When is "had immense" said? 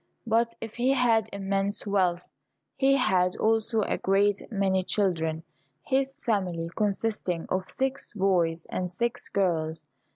0.93-1.85